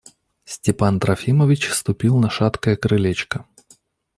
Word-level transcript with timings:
Степан 0.45 0.99
Трофимович 0.99 1.69
ступил 1.71 2.17
на 2.17 2.31
шаткое 2.31 2.75
крылечко. 2.75 3.45